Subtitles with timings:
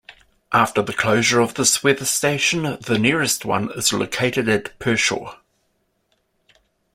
[0.51, 5.35] After the closure of this weather station, the nearest one is located at Pershore.